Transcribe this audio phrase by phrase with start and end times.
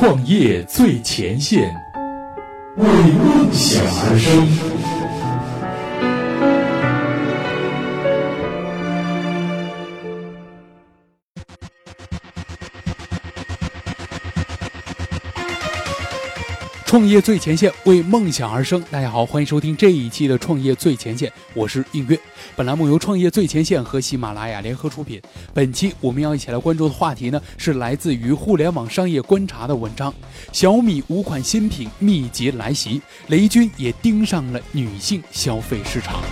[0.00, 1.60] 创业最前线，
[2.76, 5.07] 为梦想而生。
[16.88, 18.82] 创业最前线，为梦想而生。
[18.90, 22.18] 大家好，欢迎收听这一期的创业最前线，我是映月。
[22.56, 25.20] 本栏目由创业最前线和喜马拉雅联合出品。
[25.52, 30.14] 本期我们要一起来关注的话题呢，是来自于互联网商业观察的文章：
[30.50, 36.22] 小米五款新品密集来袭，雷军也盯上了女性消费市场。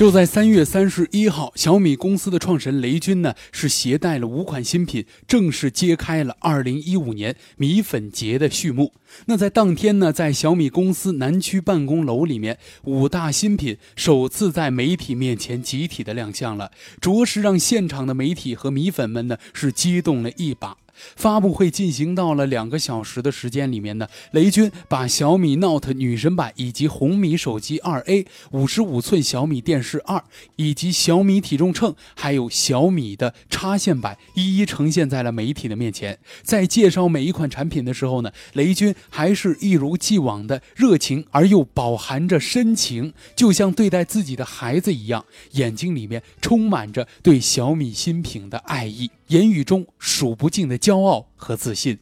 [0.00, 8.94] 就在三月三十一号，小米公司的创始人雷军呢是携带了五款新品，正式揭开了二零一五年米粉节的序幕。
[9.26, 20.78] 那在当天呢，在小米公司南区办公楼里面，五大新品首次在媒体面前集体的亮相了，着实让现场的媒体和米粉们呢是激动了一把。
[21.16, 30.22] 发布会进行到了两个小时的时间里面呢，雷军把小米 Note 女神版以及红米手机 2A、五十五寸小米电视二
[30.56, 36.18] 以及小米体重秤，还有小米的插线板一一呈现在了媒体的面前。
[36.42, 49.10] 在介绍每一款产品的时候呢，雷军还是一如既往的热情而又饱含着深情，就像对待自己的孩子一样，眼睛里面充满着对小米新品的爱意。
[49.30, 51.96] 言语中数不尽的骄傲和自信。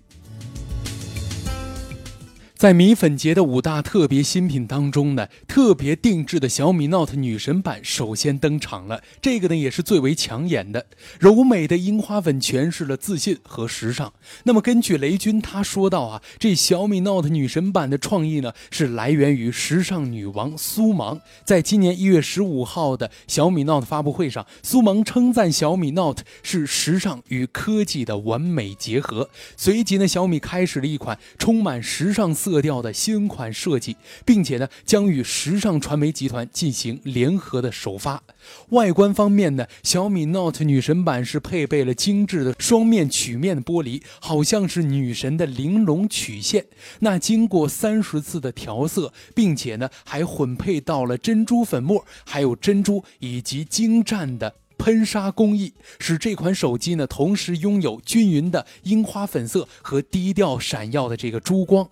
[2.59, 9.01] 在米粉节的五大特别新品当中呢，特别定制的小米 Note 女神版首先登场了。
[9.23, 10.86] 这个呢也是最为抢眼的，
[11.20, 14.12] 柔美的樱花粉诠释了自信和时尚。
[14.42, 21.20] 那么根据雷军他说到啊，这小米 Note 女神版的创意呢是来源于时尚女王苏芒。
[21.45, 29.31] 在今年一月十五号的小米 Note 发布会上，苏芒称赞小米 Note 是时尚与科技的完美结合。
[29.56, 32.48] 随即呢，小米开始了一款充满时尚思。
[32.48, 38.23] 色调的新款设计，并且呢将与时尚传媒集团进行联合的首发。
[38.70, 46.67] 外观方面呢，小米 Note 女神版是配备了精致的双面曲面玻璃，好像是女神的玲珑曲线。
[47.01, 54.55] 那经过三十次的调色，并且呢还混配到了珍珠粉末，还有珍珠以及精湛的。
[54.79, 61.91] 喷砂工艺使这款手机呢，同时拥有均匀的樱花粉色和低调闪耀的这个珠光。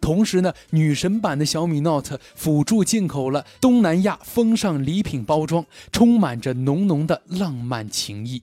[0.00, 8.42] 同时呢，女神版的小米 Note 辅助进口了东南亚风尚礼品包装，充满着浓浓的浪漫情意。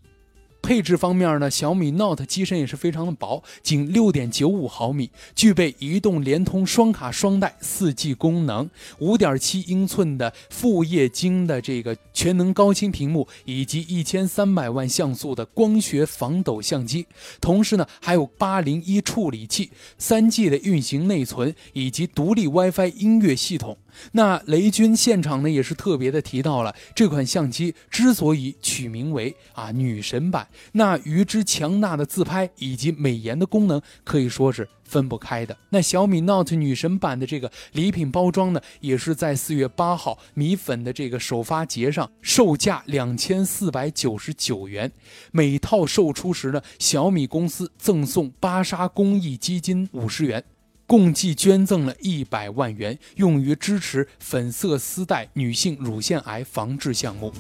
[0.68, 8.70] 配置方面呢，小米 Note 机身也是非常的薄，仅六点九五毫米，具备移动、联通、双卡双待四 G 功能，
[9.00, 17.08] 五点七英寸的富液晶的这个全能高清屏幕，以及一千三百万像素的光学防抖相机。
[17.40, 23.78] 同时呢，还有八零一处理器、三 G 的运行内存以及独立 WiFi 音乐系统。
[24.12, 35.58] 那雷军现场呢，也是特别的提到了这款相机之所以取名为啊女神版，那与之强大的自拍以及美颜的功能可以说是分不开的。
[35.70, 44.92] 那小米 Note 女神版的这个礼品包装呢，也是在四月八号米粉的这个首发节上，售价两千四百九十九元。
[45.32, 50.44] 每套售出时呢，小米公司赠送芭莎公益基金五十元。
[50.86, 57.34] 共计捐赠了一百万元，用于支持粉色丝带女性乳腺癌防治项目。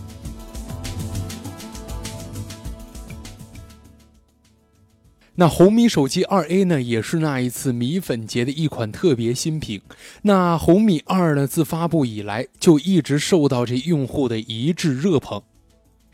[5.39, 9.81] 那红米手机二 A 呢，也是那一次米粉节的一款特别新品。
[10.23, 15.43] 那红米二呢，自发布以来就一直受到这用户的一致热捧。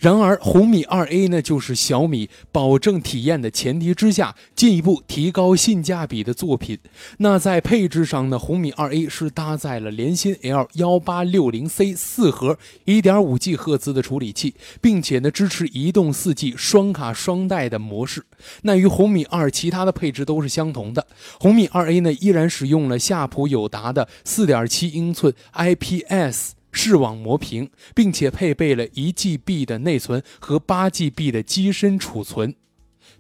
[0.03, 6.77] 然而，红米二 A 呢，就是小米保证体验的前提之下，进一步提高性价比的作品。
[7.19, 18.25] 那在配置上呢，红米二 A 是搭载了联芯 L 幺八六零 C 四核一点五 G 赫兹的处理器，并且呢支持移动四 G 双卡双待的模式。
[18.63, 21.07] 那与红米二其他的配置都是相同的。
[21.39, 26.55] 红米二 A 呢，依然使用了夏普友达的四点七英寸 IPS。
[26.73, 32.55] 视网膜屏，并且配备了一 GB 的内存和八 GB 的机身储存，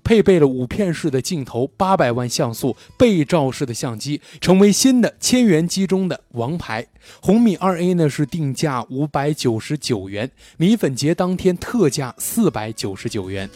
[0.03, 6.87] 配备了五片式的镜头，八百万像素背照式的相机，成为新的千元机中的王牌。
[7.21, 13.49] 红米二 A 呢是定价五百九十九元，米粉节当天特价四百九十九元。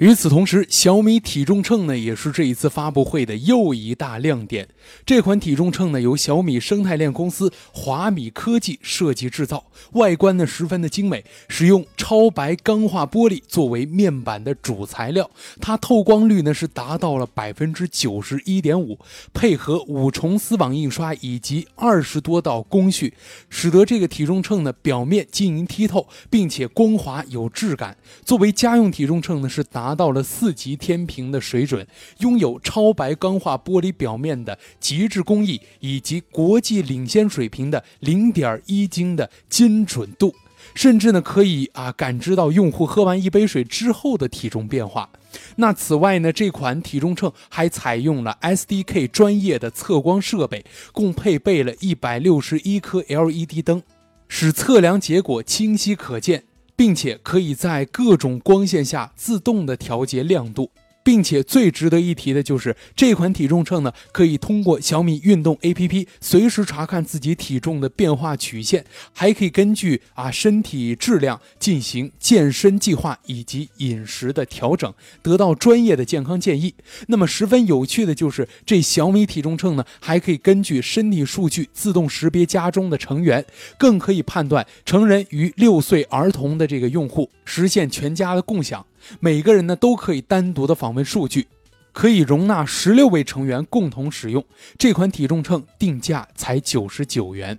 [0.00, 4.66] 与此同时，小米体重秤呢也是这一次发布会的又一大亮点。
[5.04, 9.62] 这款体重秤呢由小米生态链公司华米科技设计制造，
[9.92, 15.30] 外观呢十分的精美，使用超白钢化玻璃作为面板的主材料，
[15.60, 18.98] 它透光率呢是达到了百分之九十一点五，
[19.34, 23.12] 配合五重丝网印刷以及二十多道工序，
[23.50, 27.94] 使得这个体重秤呢表面晶莹剔透，并且光滑有质感。
[28.24, 29.89] 作为家用体重秤呢是达。
[29.90, 31.84] 达到了四级天平的水准，
[32.18, 40.32] 拥有超白钢化玻璃表面的极致工艺，以及国际领先水平的零点一斤的精准度，
[40.76, 45.10] 甚至呢可以啊感知到用户喝完一杯水之后的体重变化。
[45.56, 53.82] 那此外呢，这款体重秤还采用了 SDK 专业的测光设备，共配备了一百六十一颗 LED 灯，
[54.28, 56.44] 使测量结果清晰可见。
[56.80, 60.70] 并且可以在各种光线下自动的调节亮度。
[61.02, 74.92] 并且最值得一提的就是这款体重秤呢，可以通过小米运动 APP 随时查看自己体重的变化曲线，还可以根据啊身体质量进行健身计划以及饮食的调整，
[75.22, 76.74] 得到专业的健康建议。
[77.08, 83.44] 那么十分有趣的就是这小米体重秤呢，还可以根据身体数据自动识别家中的成员，
[83.78, 88.84] 更可以判断成人与六岁儿童的这个用户，实现全家的共享。
[89.20, 91.48] 每个人呢都可以单独的访问数据，
[91.92, 94.44] 可以容纳十六位成员共同使用。
[94.78, 97.58] 这款体重秤定价才九十九元。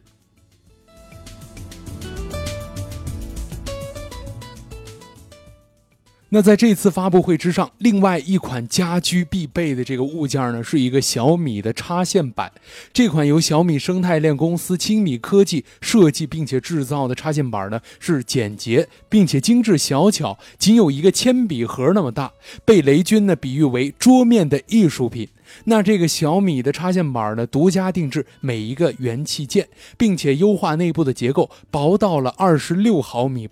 [6.33, 12.49] 那在这次发布会之上，另外一款家居必备的这个物件呢，是一个小米的插线板。
[12.93, 22.31] 这款由小米生态链公司青米科技设计并且制造的插线板呢，是简洁并且精致小巧，仅有一个铅笔盒那么大，
[22.63, 25.27] 被雷军呢比喻为桌面的艺术品。
[25.65, 29.67] 那这个小米的插线板呢，独家定制每一个元器件，
[29.97, 33.49] 并且优化内部的结构，薄到了二十六毫米。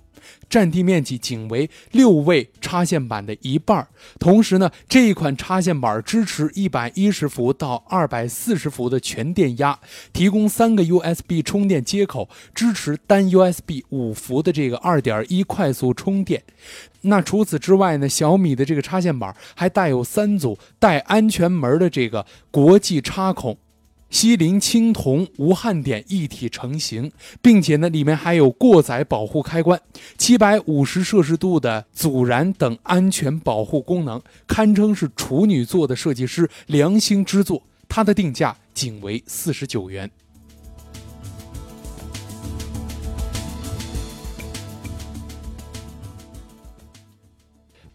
[0.49, 3.87] 占地面积仅为六位插线板的一半
[4.19, 9.79] 同时呢，这一款插线板支持一百一十伏到二百四十伏的全电压，
[10.13, 16.43] 提供三个 USB 充电接口，支持单 USB 五伏的这个二点一快速充电。
[17.01, 23.57] 那除此之外呢，小米的这个插线板还带有三组带安全门的这个国际插孔。
[24.09, 27.11] 锡林青铜无焊点一体成型，
[27.41, 29.79] 并且呢，里面还有过载保护开关、
[30.17, 37.61] 七百五十摄氏度的阻燃等安全保护功能，堪称是处女座的设计师良心之作。
[37.87, 40.09] 它的定价仅为四十九元。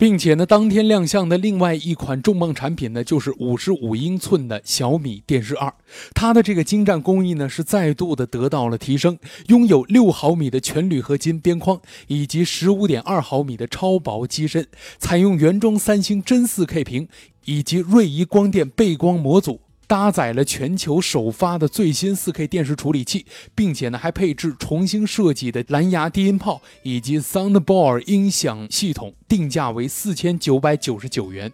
[0.05, 5.73] 并且呢，当天亮相的另外一款重磅产品呢，就是五十五英寸的小米电视二。
[6.15, 9.17] 它的这个精湛工艺呢，是再度的得到了提升，
[9.47, 14.67] 拥有六毫米的全铝合金边框，以及十五点二毫米的超薄机身，
[14.99, 17.09] 采用原装三星真四 K 屏，
[17.47, 19.63] 以及锐仪光电背光模组。
[19.95, 23.25] 搭载了全球首发的最新 4K 电视处理器，
[23.55, 31.53] 并且呢还配置重新设计的蓝牙低音炮以及 Soundbar 音响系统，定价为四千九百九十九元。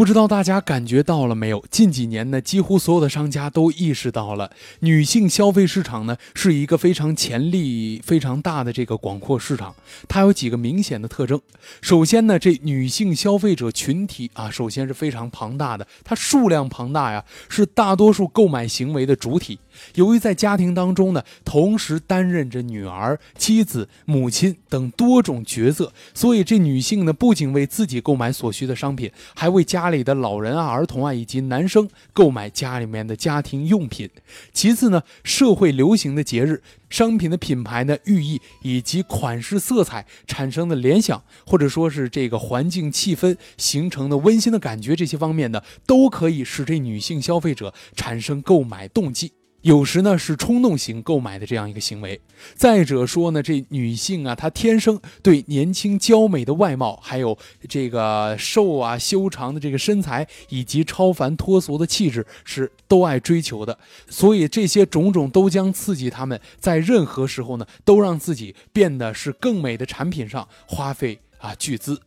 [0.00, 1.62] 不知道大家感觉到了没有？
[1.70, 9.74] 近几年呢，几乎所有的商家都意识到了，女性消费市场呢是一个非常潜力非常大的这个广阔市场。
[10.08, 11.38] 它有几个明显的特征。
[11.82, 19.58] 首先呢，这女性消费者群体啊，首先是非常庞大的，它数量庞大呀，是大多数购买行为的主体。
[19.94, 34.08] 由于在家庭当中呢，同时担任着女儿、妻子、母亲等多种角色，所以这女性呢，不仅为自己购买所需的商品，还为家里的老人啊、儿童啊以及男生购买家里面的家庭用品。
[34.52, 49.32] 其次呢，社会流行的节日、商品的品牌呢、寓意以及款式、色彩产生的联想，或者说是这个环境气氛形成的温馨的感觉，这些方面呢，都可以使这女性消费者产生购买动机。
[49.62, 52.20] 有时呢是冲动型购买的这样一个行为。
[52.54, 57.36] 再者说呢，这女性啊，她天生对年轻娇美的外貌，还有
[57.68, 63.78] 这个瘦啊修长的这个身材，以及超凡脱俗的气质，是都爱追求的。
[64.08, 72.00] 所以这些种种都将刺激她们在任何时候呢，都让自己变得是更美的产品上花费啊巨资。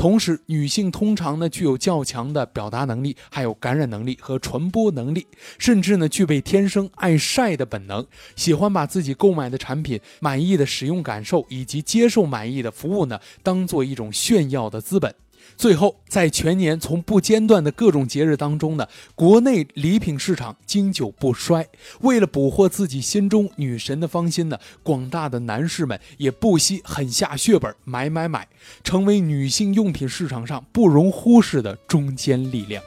[0.00, 5.26] 同时，女性通常呢具有较强的表达能力，还有感染能力和传播能力，
[5.58, 15.14] 甚至呢具备天生爱晒的本能，喜欢把自己购买的产品满意的使用感受以及接受满意的服务呢当做一种炫耀的资本。
[15.60, 21.68] 最后，在全年从不间断的各种节日当中呢，国内礼品市场经久不衰。
[22.00, 28.48] 为了捕获自己心中女神的芳心呢，广大的男士们也不惜狠下血本买买买，
[28.82, 32.82] 成为女性用品市场上不容忽视的中坚力量。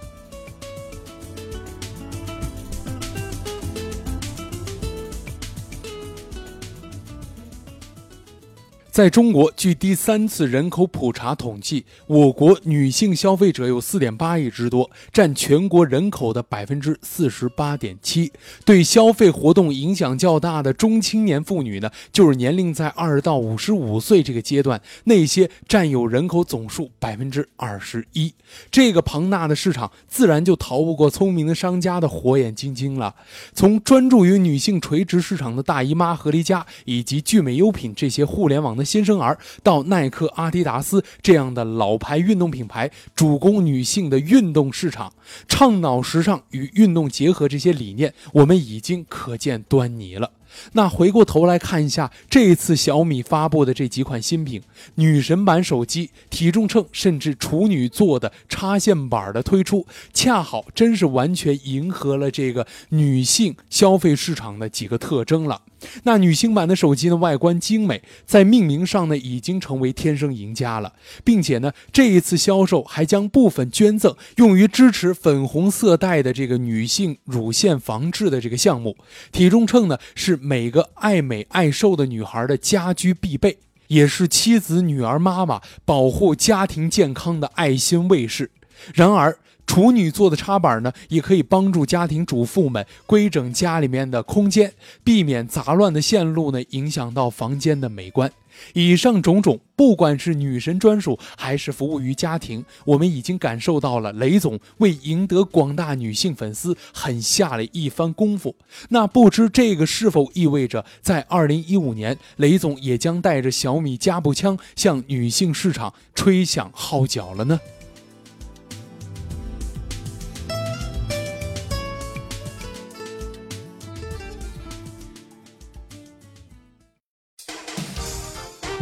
[8.94, 18.32] 在中国，据第三次人口普查统计，我国女性消费者有四点八亿之多，占全国人口的百分之四十八点七。
[18.64, 28.32] 对消费活动影响较大的中青年妇女呢，就是年龄在二到五十五岁这个阶段，那些占有人口总数百分之二十一。
[28.70, 33.16] 这个庞大的市场，自然就逃不过聪明的商家的火眼金睛了。
[33.56, 38.83] 从专注于女性垂直市场的大姨妈、合离家以及聚美优品这些互联网的。
[38.84, 45.14] 新生儿到耐克、阿迪达斯这样的老牌运动品牌，主攻女性的运动市场，
[45.48, 50.32] 倡导时尚与运动结合这些理念，我们已经可见端倪了。
[50.74, 54.62] 那回过头来看一下这一次小米发布的这几款新品，
[54.96, 65.62] 女神版手机、体重秤，甚至处女座的插线板的推出，恰好真是完全迎合了这个女性消费市场的几个特征了。
[66.04, 70.94] 那女性版的手机呢，外观精美，在命名上呢，已经成为天生赢家了，
[71.26, 78.96] 并且呢，这一次销售还将部分捐赠用于支持粉红色带的这个女性乳腺防治的这个项目。
[79.34, 83.58] 体重秤呢，是每个爱美爱瘦的女孩的家居必备，
[83.88, 88.52] 也是妻子、女儿、妈妈保护家庭健康的爱心卫士。
[88.94, 98.32] 然而，处女座的插板呢，也可以帮助家庭主妇们规整家里面的空间，避免杂乱的线路呢影响到房间的美观。
[98.74, 108.56] 以上种种，不管是女神专属还是服务于家庭，我们已经感受到了雷总为赢得广大女性粉丝狠下了一番功夫。
[108.90, 117.60] 那不知这个是否意味着，在二零一五年，雷总也将带着小米加步枪向女性市场吹响号角了呢？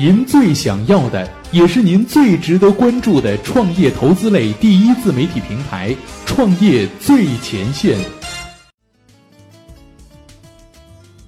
[0.02, 8.00] 您最想要的，也是您最值得关注的创业投资类第一自媒体平台——创业最前线。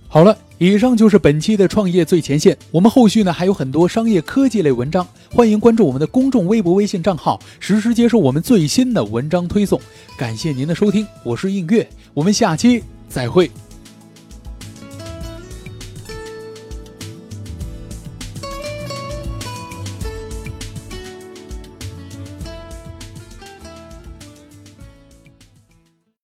[0.08, 2.58] 好了，以上就是本期的创业最前线。
[2.72, 9.80] 我们后续呢还有很多商业科技类文章，欢迎关注我们的公众微博、微信账号，实时接收我们最新的文章推送。
[10.18, 13.52] 感谢您的收听，我是映月，我们下期再会。